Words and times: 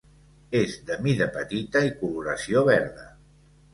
És 0.59 0.77
de 0.87 0.97
mida 1.07 1.27
petita 1.37 1.85
i 1.91 1.93
coloració 2.01 2.65
verda. 2.73 3.07